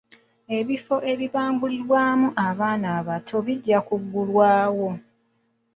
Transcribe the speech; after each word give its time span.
Ebifo 0.57 0.95
ebibangulirwamu 1.11 2.27
abaana 2.47 2.87
abato 2.99 3.35
bijja 3.45 3.77
kuggulwawo. 3.87 4.89